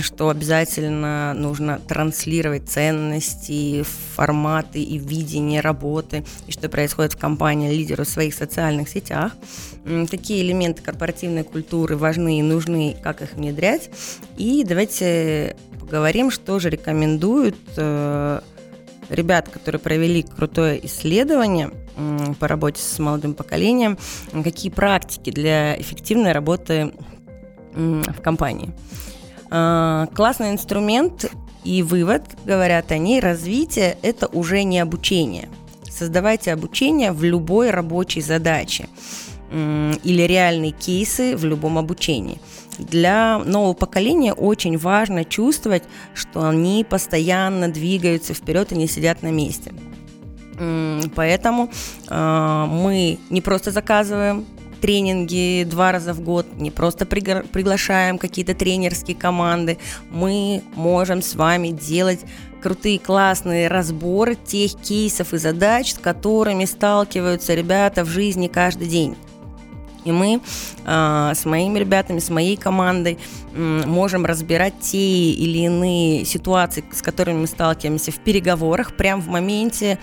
что 0.00 0.28
обязательно 0.28 1.34
нужно 1.34 1.80
транслировать 1.80 2.68
ценности, 2.68 3.84
форматы 4.14 4.80
и 4.82 4.98
видение 4.98 5.60
работы, 5.60 6.24
и 6.46 6.52
что 6.52 6.68
происходит 6.68 7.14
в 7.14 7.18
компании 7.18 7.74
лидеру 7.74 8.04
в 8.04 8.08
своих 8.08 8.34
социальных 8.34 8.88
сетях. 8.88 9.32
Какие 10.10 10.42
элементы 10.42 10.82
корпоративной 10.82 11.42
культуры 11.42 11.96
важны 11.96 12.38
и 12.38 12.42
нужны, 12.42 12.96
как 13.02 13.20
их 13.20 13.34
внедрять. 13.34 13.90
И 14.36 14.64
давайте 14.64 15.56
поговорим, 15.80 16.30
что 16.30 16.58
же 16.58 16.70
рекомендуют 16.70 17.56
э, 17.76 18.40
ребят, 19.08 19.48
которые 19.48 19.80
провели 19.80 20.22
крутое 20.22 20.84
исследование– 20.84 21.70
по 22.40 22.48
работе 22.48 22.82
с 22.82 22.98
молодым 22.98 23.34
поколением, 23.34 23.98
какие 24.32 24.70
практики 24.70 25.30
для 25.30 25.80
эффективной 25.80 26.32
работы 26.32 26.92
в 27.74 28.20
компании. 28.22 28.72
А, 29.50 30.06
классный 30.14 30.50
инструмент 30.50 31.30
и 31.64 31.82
вывод, 31.82 32.22
говорят 32.44 32.92
они, 32.92 33.20
развитие– 33.20 33.96
это 34.02 34.26
уже 34.26 34.62
не 34.64 34.80
обучение. 34.80 35.48
Создавайте 35.90 36.52
обучение 36.52 37.12
в 37.12 37.22
любой 37.22 37.70
рабочей 37.70 38.20
задаче 38.20 38.88
или 39.54 40.22
реальные 40.22 40.72
кейсы 40.72 41.36
в 41.36 41.44
любом 41.44 41.78
обучении. 41.78 42.38
Для 42.78 43.38
нового 43.38 43.74
поколения 43.74 44.32
очень 44.32 44.76
важно 44.76 45.24
чувствовать, 45.24 45.84
что 46.12 46.48
они 46.48 46.84
постоянно 46.88 47.68
двигаются 47.68 48.34
вперед 48.34 48.72
и 48.72 48.76
не 48.76 48.88
сидят 48.88 49.22
на 49.22 49.30
месте. 49.30 49.72
Поэтому 51.14 51.70
э, 52.08 52.66
мы 52.68 53.18
не 53.30 53.40
просто 53.40 53.70
заказываем 53.70 54.44
тренинги 54.80 55.64
два 55.64 55.92
раза 55.92 56.12
в 56.12 56.20
год, 56.20 56.46
не 56.56 56.70
просто 56.70 57.06
приглашаем 57.06 58.18
какие-то 58.18 58.54
тренерские 58.54 59.16
команды, 59.16 59.78
мы 60.10 60.62
можем 60.74 61.22
с 61.22 61.34
вами 61.34 61.68
делать 61.68 62.20
крутые, 62.62 62.98
классные 62.98 63.68
разборы 63.68 64.34
тех 64.34 64.74
кейсов 64.74 65.32
и 65.32 65.38
задач, 65.38 65.94
с 65.94 65.98
которыми 65.98 66.66
сталкиваются 66.66 67.54
ребята 67.54 68.04
в 68.04 68.08
жизни 68.08 68.46
каждый 68.46 68.88
день. 68.88 69.16
И 70.04 70.12
мы 70.12 70.40
э, 70.84 71.32
с 71.34 71.44
моими 71.44 71.78
ребятами, 71.78 72.18
с 72.18 72.30
моей 72.30 72.56
командой 72.56 73.18
можем 73.54 74.26
разбирать 74.26 74.74
те 74.80 75.30
или 75.30 75.58
иные 75.58 76.24
ситуации, 76.24 76.84
с 76.92 77.02
которыми 77.02 77.42
мы 77.42 77.46
сталкиваемся 77.46 78.10
в 78.10 78.18
переговорах, 78.18 78.96
прямо 78.96 79.22
в 79.22 79.28
моменте, 79.28 79.98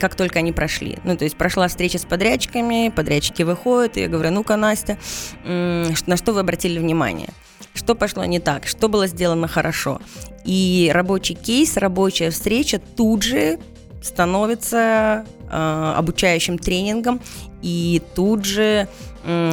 как 0.00 0.16
только 0.16 0.40
они 0.40 0.50
прошли. 0.50 0.98
Ну, 1.04 1.16
то 1.16 1.22
есть 1.22 1.36
прошла 1.36 1.68
встреча 1.68 1.98
с 1.98 2.04
подрядчиками, 2.04 2.92
подрядчики 2.94 3.44
выходят, 3.44 3.96
и 3.96 4.00
я 4.00 4.08
говорю, 4.08 4.32
ну-ка, 4.32 4.56
Настя, 4.56 4.98
на 5.44 6.16
что 6.16 6.32
вы 6.32 6.40
обратили 6.40 6.80
внимание? 6.80 7.28
Что 7.74 7.94
пошло 7.94 8.24
не 8.24 8.38
так? 8.38 8.66
Что 8.66 8.88
было 8.88 9.06
сделано 9.06 9.48
хорошо? 9.48 10.00
И 10.44 10.90
рабочий 10.92 11.34
кейс, 11.34 11.76
рабочая 11.76 12.30
встреча 12.30 12.78
тут 12.78 13.22
же 13.22 13.58
становится 14.02 15.24
э, 15.48 15.94
обучающим 15.96 16.58
тренингом 16.58 17.20
и 17.62 18.02
тут 18.14 18.44
же 18.44 18.88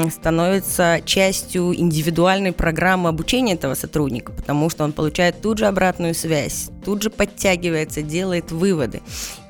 становится 0.09 1.01
частью 1.05 1.75
индивидуальной 1.75 2.51
программы 2.51 3.09
обучения 3.09 3.53
этого 3.53 3.75
сотрудника, 3.75 4.31
потому 4.31 4.69
что 4.69 4.83
он 4.83 4.93
получает 4.93 5.41
тут 5.41 5.59
же 5.59 5.67
обратную 5.67 6.15
связь, 6.15 6.69
тут 6.83 7.03
же 7.03 7.09
подтягивается, 7.09 8.01
делает 8.01 8.51
выводы. 8.51 9.01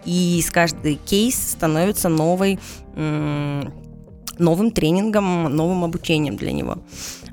И 0.05 0.43
с 0.45 0.51
каждый 0.51 0.95
кейс 0.95 1.35
становится 1.35 2.09
новой, 2.09 2.59
новым 2.95 4.71
тренингом, 4.71 5.55
новым 5.55 5.83
обучением 5.83 6.35
для 6.35 6.51
него. 6.51 6.77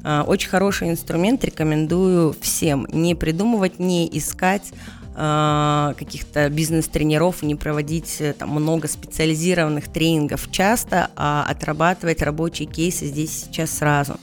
А, 0.09 0.23
очень 0.23 0.49
хороший 0.49 0.91
инструмент, 0.91 1.45
рекомендую 1.45 2.35
всем 2.41 2.87
не 2.93 3.15
придумывать, 3.15 3.79
не 3.79 4.09
искать, 4.17 4.73
каких-то 5.17 6.51
бизнес-тренеров, 6.51 7.43
не 7.43 7.55
проводить 7.55 8.17
э, 8.21 8.35
там, 8.35 8.51
много 8.51 8.87
специализированных 8.87 9.89
тренингов 9.89 10.51
часто, 10.51 11.11
а 11.17 11.47
отрабатывать 11.49 12.21
рабочие 12.21 12.69
кейсы 12.69 13.07
здесь 13.07 13.45
сейчас 13.45 13.71
сразу. 13.71 14.19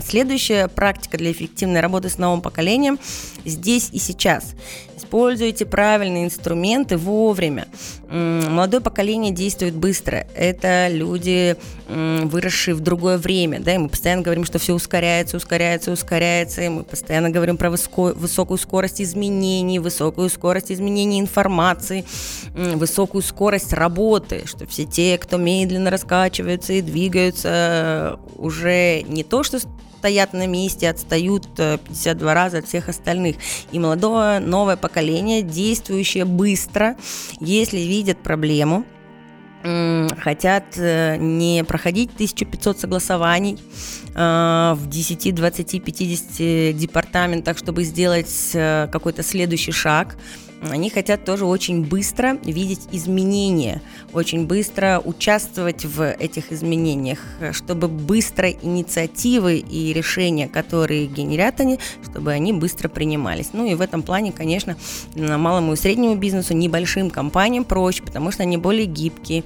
Следующая 0.00 0.68
практика 0.68 1.18
для 1.18 1.30
эффективной 1.30 1.80
работы 1.80 2.08
с 2.08 2.16
новым 2.16 2.40
поколением 2.40 2.98
здесь 3.44 3.88
и 3.92 3.98
сейчас. 3.98 4.54
Используйте 4.96 5.66
правильные 5.66 6.24
инструменты 6.24 6.96
вовремя. 6.96 7.66
Молодое 8.08 8.80
поколение 8.80 9.32
действует 9.32 9.74
быстро. 9.74 10.26
Это 10.34 10.88
люди, 10.90 11.56
выросшие 11.88 12.74
в 12.74 12.80
другое 12.80 13.18
время. 13.18 13.60
Да, 13.60 13.74
и 13.74 13.78
мы 13.78 13.88
постоянно 13.88 14.22
говорим, 14.22 14.44
что 14.44 14.58
все 14.58 14.72
ускоряется, 14.72 15.36
ускоряется, 15.36 15.92
ускоряется. 15.92 16.62
И 16.62 16.68
мы 16.68 16.84
постоянно 16.84 17.30
говорим 17.30 17.56
про 17.56 17.70
высокую 17.70 18.58
скорость 18.58 19.02
изменений, 19.02 19.78
высокую 19.78 20.30
скорость 20.30 20.72
изменений 20.72 21.20
информации, 21.20 22.04
высокую 22.54 23.22
скорость 23.22 23.72
работы, 23.72 24.44
что 24.46 24.66
все 24.66 24.84
те, 24.84 25.18
кто 25.18 25.36
медленно 25.36 25.90
раскачиваются 25.90 26.74
и 26.74 26.80
двигаются, 26.80 28.18
уже 28.36 29.02
не 29.02 29.24
то, 29.24 29.42
что 29.42 29.58
стоят 30.02 30.32
на 30.32 30.48
месте, 30.48 30.90
отстают 30.90 31.46
52 31.54 32.30
э, 32.30 32.34
раза 32.34 32.58
от 32.58 32.66
всех 32.66 32.88
остальных. 32.88 33.36
И 33.70 33.78
молодое 33.78 34.40
новое 34.40 34.76
поколение, 34.76 35.42
действующее 35.42 36.24
быстро, 36.24 36.96
если 37.38 37.78
видят 37.78 38.18
проблему, 38.18 38.84
хотят 39.62 40.64
э, 40.76 41.18
не 41.18 41.62
проходить 41.62 42.10
1500 42.14 42.80
согласований 42.80 43.60
э, 44.12 44.74
в 44.76 44.88
10, 44.88 45.32
20, 45.36 45.84
50 45.84 46.76
департаментах, 46.76 47.56
чтобы 47.56 47.84
сделать 47.84 48.50
какой-то 48.52 49.22
следующий 49.22 49.70
шаг, 49.70 50.16
они 50.70 50.90
хотят 50.90 51.24
тоже 51.24 51.44
очень 51.44 51.84
быстро 51.84 52.38
видеть 52.44 52.88
изменения, 52.92 53.82
очень 54.12 54.46
быстро 54.46 55.00
участвовать 55.04 55.84
в 55.84 56.10
этих 56.12 56.52
изменениях, 56.52 57.18
чтобы 57.52 57.88
быстро 57.88 58.50
инициативы 58.50 59.58
и 59.58 59.92
решения, 59.92 60.48
которые 60.48 61.06
генерят 61.06 61.60
они, 61.60 61.78
чтобы 62.02 62.32
они 62.32 62.52
быстро 62.52 62.88
принимались. 62.88 63.50
Ну 63.52 63.66
и 63.66 63.74
в 63.74 63.80
этом 63.80 64.02
плане, 64.02 64.32
конечно, 64.32 64.76
малому 65.14 65.72
и 65.72 65.76
среднему 65.76 66.16
бизнесу, 66.16 66.54
небольшим 66.54 67.10
компаниям 67.10 67.64
проще, 67.64 68.02
потому 68.02 68.30
что 68.30 68.42
они 68.42 68.56
более 68.56 68.86
гибкие 68.86 69.44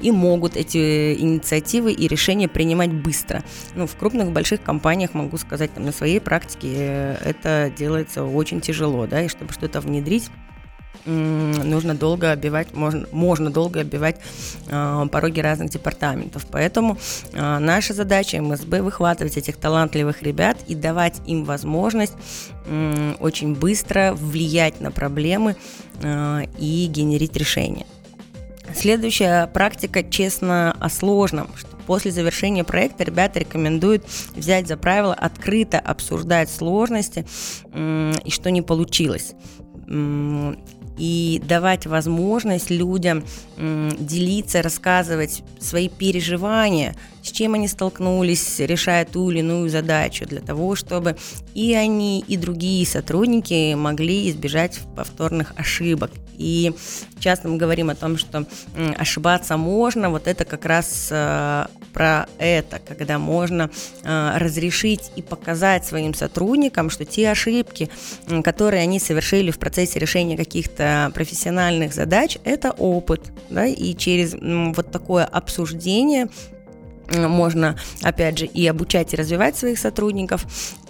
и 0.00 0.10
могут 0.10 0.56
эти 0.56 1.14
инициативы 1.14 1.92
и 1.92 2.06
решения 2.06 2.48
принимать 2.48 2.92
быстро. 2.92 3.42
Ну, 3.74 3.86
в 3.86 3.96
крупных, 3.96 4.30
больших 4.30 4.62
компаниях, 4.62 5.14
могу 5.14 5.38
сказать, 5.38 5.72
там, 5.72 5.84
на 5.84 5.92
своей 5.92 6.20
практике 6.20 6.68
э, 6.74 7.16
это 7.24 7.72
делается 7.76 8.24
очень 8.24 8.60
тяжело, 8.60 9.06
да, 9.06 9.22
и 9.22 9.28
чтобы 9.28 9.52
что-то 9.52 9.80
внедрить, 9.80 10.07
внедрить, 10.08 10.30
нужно 11.04 11.94
долго 11.94 12.32
обивать, 12.32 12.74
можно, 12.74 13.06
можно 13.12 13.50
долго 13.50 13.80
обивать 13.80 14.16
э, 14.66 15.06
пороги 15.10 15.40
разных 15.40 15.70
департаментов. 15.70 16.46
Поэтому 16.50 16.98
э, 17.32 17.58
наша 17.58 17.94
задача 17.94 18.42
МСБ 18.42 18.82
выхватывать 18.82 19.36
этих 19.36 19.56
талантливых 19.56 20.22
ребят 20.22 20.58
и 20.66 20.74
давать 20.74 21.20
им 21.26 21.44
возможность 21.44 22.14
э, 22.66 23.14
очень 23.20 23.54
быстро 23.54 24.12
влиять 24.14 24.80
на 24.80 24.90
проблемы 24.90 25.56
э, 26.02 26.42
и 26.58 26.86
генерить 26.86 27.36
решения. 27.36 27.86
Следующая 28.74 29.46
практика 29.46 30.02
честно 30.02 30.76
о 30.78 30.90
сложном, 30.90 31.48
что 31.56 31.74
после 31.86 32.10
завершения 32.10 32.64
проекта 32.64 33.04
ребята 33.04 33.38
рекомендуют 33.38 34.04
взять 34.36 34.68
за 34.68 34.76
правило 34.76 35.14
открыто 35.14 35.78
обсуждать 35.78 36.50
сложности 36.50 37.26
и 37.74 38.30
что 38.30 38.50
не 38.50 38.60
получилось 38.60 39.34
и 39.88 41.42
давать 41.46 41.86
возможность 41.86 42.70
людям 42.70 43.24
делиться, 43.56 44.62
рассказывать 44.62 45.42
свои 45.60 45.88
переживания, 45.88 46.96
с 47.28 47.32
чем 47.32 47.54
они 47.54 47.68
столкнулись, 47.68 48.58
решая 48.58 49.04
ту 49.04 49.30
или 49.30 49.40
иную 49.40 49.68
задачу, 49.68 50.26
для 50.26 50.40
того, 50.40 50.74
чтобы 50.74 51.16
и 51.54 51.74
они, 51.74 52.24
и 52.26 52.36
другие 52.36 52.86
сотрудники 52.86 53.74
могли 53.74 54.30
избежать 54.30 54.80
повторных 54.96 55.52
ошибок. 55.56 56.10
И 56.38 56.72
часто 57.18 57.48
мы 57.48 57.56
говорим 57.56 57.90
о 57.90 57.94
том, 57.94 58.16
что 58.16 58.46
ошибаться 58.96 59.56
можно, 59.56 60.08
вот 60.08 60.28
это 60.28 60.44
как 60.44 60.64
раз 60.64 61.08
э, 61.10 61.66
про 61.92 62.28
это, 62.38 62.80
когда 62.86 63.18
можно 63.18 63.70
э, 64.04 64.32
разрешить 64.36 65.10
и 65.16 65.22
показать 65.22 65.84
своим 65.84 66.14
сотрудникам, 66.14 66.90
что 66.90 67.04
те 67.04 67.30
ошибки, 67.30 67.90
которые 68.44 68.82
они 68.82 69.00
совершили 69.00 69.50
в 69.50 69.58
процессе 69.58 69.98
решения 69.98 70.36
каких-то 70.36 71.10
профессиональных 71.12 71.92
задач, 71.92 72.38
это 72.44 72.70
опыт, 72.70 73.32
да, 73.50 73.66
и 73.66 73.96
через 73.96 74.34
вот 74.76 74.92
такое 74.92 75.24
обсуждение 75.24 76.28
можно, 77.12 77.76
опять 78.02 78.38
же, 78.38 78.46
и 78.46 78.66
обучать, 78.66 79.12
и 79.12 79.16
развивать 79.16 79.56
своих 79.56 79.78
сотрудников, 79.78 80.46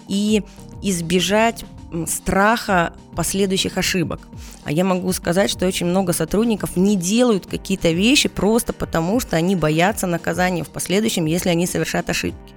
и 0.07 0.43
избежать 0.81 1.65
страха 2.07 2.93
последующих 3.15 3.77
ошибок. 3.77 4.21
А 4.63 4.71
я 4.71 4.83
могу 4.83 5.11
сказать, 5.13 5.49
что 5.49 5.65
очень 5.65 5.87
много 5.87 6.13
сотрудников 6.13 6.75
не 6.75 6.95
делают 6.95 7.47
какие-то 7.47 7.91
вещи 7.91 8.29
просто 8.29 8.73
потому, 8.73 9.19
что 9.19 9.35
они 9.35 9.55
боятся 9.55 10.07
наказания 10.07 10.63
в 10.63 10.69
последующем, 10.69 11.25
если 11.25 11.49
они 11.49 11.65
совершат 11.65 12.09
ошибки 12.09 12.53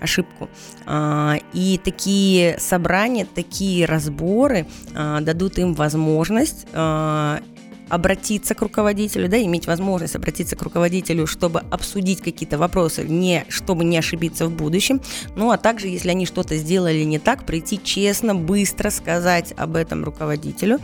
ошибку. 0.00 0.48
А, 0.86 1.36
и 1.52 1.78
такие 1.82 2.58
собрания, 2.58 3.26
такие 3.26 3.84
разборы 3.84 4.66
а, 4.94 5.20
дадут 5.20 5.58
им 5.58 5.74
возможность 5.74 6.66
а, 6.72 7.40
обратиться 7.88 8.54
к 8.54 8.62
руководителю, 8.62 9.28
да, 9.28 9.40
иметь 9.42 9.66
возможность 9.66 10.16
обратиться 10.16 10.56
к 10.56 10.62
руководителю, 10.62 11.26
чтобы 11.26 11.60
обсудить 11.70 12.20
какие-то 12.20 12.58
вопросы, 12.58 13.04
не, 13.04 13.44
чтобы 13.48 13.84
не 13.84 13.98
ошибиться 13.98 14.46
в 14.46 14.50
будущем, 14.50 15.00
ну 15.36 15.50
а 15.50 15.56
также, 15.56 15.88
если 15.88 16.10
они 16.10 16.26
что-то 16.26 16.56
сделали 16.56 17.02
не 17.02 17.18
так, 17.18 17.44
прийти 17.44 17.80
честно, 17.82 18.34
быстро 18.34 18.90
сказать 18.90 19.52
об 19.56 19.76
этом 19.76 20.04
руководителю 20.04 20.78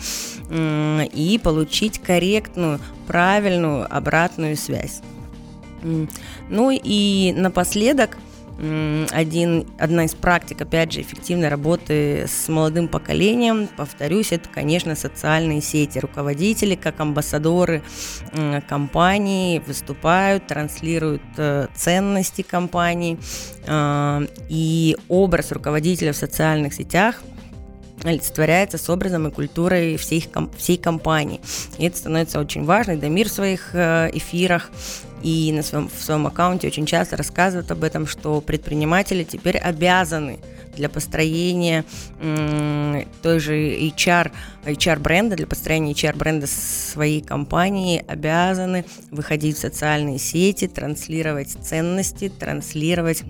и 0.51 1.41
получить 1.43 1.99
корректную, 1.99 2.81
правильную 3.07 3.87
обратную 3.95 4.57
связь. 4.57 5.01
Ну 6.49 6.71
и 6.71 7.35
напоследок– 7.37 8.17
один, 8.59 9.67
одна 9.79 10.05
из 10.05 10.15
практик, 10.15 10.61
опять 10.61 10.93
же, 10.93 11.01
эффективной 11.01 11.49
работы 11.49 12.27
с 12.29 12.49
молодым 12.49 12.89
поколением, 12.89 13.69
повторюсь, 13.77 14.33
это, 14.33 14.49
конечно, 14.49 14.95
социальные 14.95 15.61
сети. 15.61 15.99
Руководители, 15.99 16.75
как 16.77 17.01
амбассадоры 17.01 17.83
компании, 18.69 19.59
выступают, 19.67 20.47
транслируют 20.47 21.23
э, 21.37 21.67
ценности 21.75 22.43
компании, 22.43 23.19
э, 23.67 24.27
и 24.49 24.97
образ 25.09 25.51
руководителя 25.53 26.13
в 26.13 26.17
социальных 26.17 26.75
сетях 26.75 27.23
олицетворяется 28.03 28.79
с 28.79 28.89
образом 28.91 29.29
и 29.29 29.31
культурой 29.31 29.97
всей, 29.97 30.27
всей 30.57 30.77
компании. 30.77 31.41
И 31.79 31.87
это 31.87 31.97
становится 31.97 32.41
очень 32.41 32.65
важно. 32.65 32.97
Дамир 32.97 33.29
в 33.29 33.33
своих 33.33 33.71
э, 33.73 34.11
эфирах 34.13 34.71
и 35.25 35.53
на 35.53 35.63
своем, 35.63 35.89
в 35.89 36.03
своем 36.03 36.27
аккаунте 36.27 36.67
очень 36.67 36.85
часто 36.85 37.17
рассказывают 37.17 37.71
об 37.71 37.83
этом, 37.83 38.07
что 38.07 38.43
предприниматели 38.43 39.25
теперь 39.25 39.57
обязаны 39.57 40.39
для 40.77 40.91
построения 40.91 41.85
той 43.23 43.39
же 43.39 43.55
HR, 43.55 44.33
HR 44.67 44.99
бренда, 44.99 45.37
для 45.37 45.47
построения 45.47 45.93
HR 45.93 46.17
бренда 46.17 46.47
своей 46.47 47.23
компании 47.23 48.05
обязаны 48.07 48.85
выходить 49.11 49.57
в 49.57 49.61
социальные 49.61 50.19
сети, 50.19 50.69
транслировать 50.69 51.49
ценности, 51.49 52.29
транслировать 52.29 53.23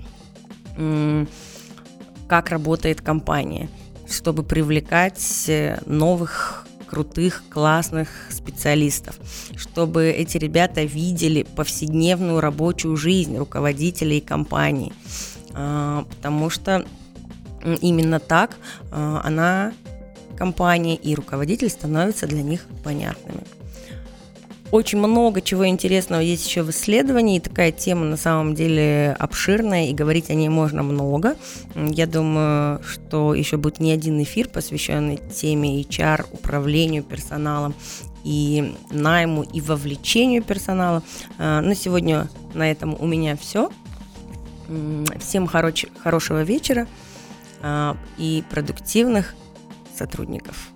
как 2.26 2.48
работает 2.48 3.02
компания, 3.02 3.68
чтобы 4.10 4.42
привлекать 4.42 5.44
э, 5.46 5.78
новых 5.86 6.66
крутых, 6.94 7.42
классных 7.50 8.08
специалистов, 8.30 9.18
чтобы 9.56 10.10
эти 10.10 10.38
ребята 10.38 10.84
видели 10.84 11.42
повседневную 11.42 12.40
рабочую 12.40 12.96
жизнь 12.96 13.36
руководителей 13.36 14.20
компании, 14.20 14.92
а, 15.54 16.04
потому 16.04 16.50
что 16.50 16.84
именно 17.80 18.20
так 18.20 18.56
а, 18.92 19.22
она, 19.24 19.72
компания 20.36 20.94
и 20.94 21.16
руководитель 21.16 21.68
становятся 21.68 22.28
для 22.28 22.42
них 22.42 22.64
понятными. 22.84 23.42
Очень 24.70 24.98
много 24.98 25.40
чего 25.40 25.66
интересного 25.68 26.20
есть 26.20 26.46
еще 26.46 26.62
в 26.62 26.70
исследовании. 26.70 27.38
Такая 27.38 27.70
тема 27.70 28.04
на 28.06 28.16
самом 28.16 28.54
деле 28.54 29.14
обширная, 29.18 29.88
и 29.88 29.94
говорить 29.94 30.30
о 30.30 30.34
ней 30.34 30.48
можно 30.48 30.82
много. 30.82 31.36
Я 31.74 32.06
думаю, 32.06 32.82
что 32.82 33.34
еще 33.34 33.56
будет 33.56 33.78
не 33.78 33.92
один 33.92 34.20
эфир, 34.22 34.48
посвященный 34.48 35.20
теме 35.32 35.80
HR, 35.82 36.26
управлению 36.32 37.04
персоналом 37.04 37.74
и 38.24 38.74
найму 38.90 39.42
и 39.42 39.60
вовлечению 39.60 40.42
персонала. 40.42 41.02
А, 41.38 41.60
на 41.60 41.74
сегодня 41.74 42.28
на 42.54 42.70
этом 42.70 42.96
у 42.98 43.06
меня 43.06 43.36
все. 43.36 43.70
Всем 45.20 45.46
хорош, 45.46 45.84
хорошего 46.02 46.42
вечера 46.42 46.88
а, 47.62 47.96
и 48.16 48.42
продуктивных 48.50 49.34
сотрудников. 49.96 50.73